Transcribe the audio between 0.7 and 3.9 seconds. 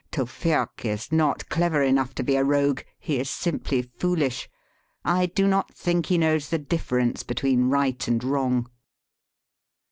is not clever enough to be a rogue: he is simply